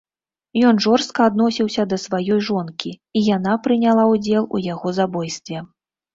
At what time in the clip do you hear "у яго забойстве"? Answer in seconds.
4.59-5.57